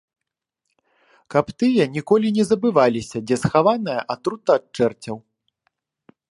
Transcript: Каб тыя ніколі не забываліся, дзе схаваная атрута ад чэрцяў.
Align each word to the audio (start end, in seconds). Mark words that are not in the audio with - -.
Каб 1.33 1.45
тыя 1.63 1.83
ніколі 1.97 2.27
не 2.37 2.43
забываліся, 2.53 3.17
дзе 3.27 3.35
схаваная 3.43 3.99
атрута 4.17 4.51
ад 4.61 4.65
чэрцяў. 4.79 5.17